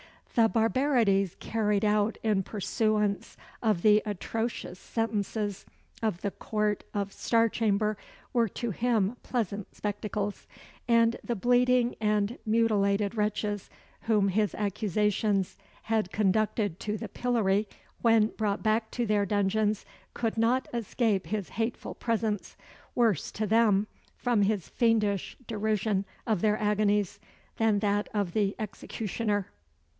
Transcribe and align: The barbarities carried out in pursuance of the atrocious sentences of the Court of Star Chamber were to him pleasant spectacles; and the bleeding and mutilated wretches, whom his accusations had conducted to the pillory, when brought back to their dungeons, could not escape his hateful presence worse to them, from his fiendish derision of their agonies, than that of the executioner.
The 0.33 0.47
barbarities 0.47 1.35
carried 1.41 1.85
out 1.85 2.17
in 2.23 2.41
pursuance 2.41 3.35
of 3.61 3.81
the 3.81 4.01
atrocious 4.05 4.79
sentences 4.79 5.65
of 6.01 6.21
the 6.21 6.31
Court 6.31 6.85
of 6.93 7.11
Star 7.11 7.49
Chamber 7.49 7.97
were 8.33 8.47
to 8.49 8.71
him 8.71 9.17
pleasant 9.23 9.75
spectacles; 9.75 10.47
and 10.87 11.17
the 11.23 11.35
bleeding 11.35 11.95
and 12.01 12.39
mutilated 12.47 13.13
wretches, 13.15 13.69
whom 14.03 14.29
his 14.29 14.55
accusations 14.55 15.57
had 15.83 16.13
conducted 16.13 16.79
to 16.79 16.97
the 16.97 17.09
pillory, 17.09 17.67
when 18.01 18.27
brought 18.27 18.63
back 18.63 18.89
to 18.91 19.05
their 19.05 19.25
dungeons, 19.25 19.85
could 20.15 20.37
not 20.37 20.67
escape 20.73 21.27
his 21.27 21.49
hateful 21.49 21.93
presence 21.93 22.55
worse 22.95 23.31
to 23.33 23.45
them, 23.45 23.85
from 24.15 24.43
his 24.43 24.69
fiendish 24.69 25.37
derision 25.45 26.05
of 26.25 26.41
their 26.41 26.57
agonies, 26.57 27.19
than 27.57 27.79
that 27.79 28.07
of 28.13 28.31
the 28.31 28.55
executioner. 28.57 29.47